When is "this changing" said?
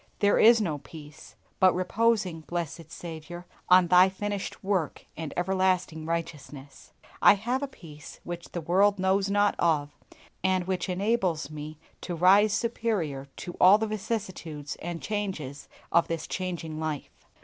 16.07-16.79